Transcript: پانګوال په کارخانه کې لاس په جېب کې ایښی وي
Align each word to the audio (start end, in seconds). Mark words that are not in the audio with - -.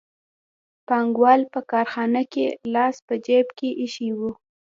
پانګوال 0.87 1.41
په 1.53 1.59
کارخانه 1.71 2.21
کې 2.31 2.45
لاس 2.73 2.95
په 3.07 3.13
جېب 3.25 3.47
کې 3.57 3.69
ایښی 3.81 4.09
وي 4.17 4.31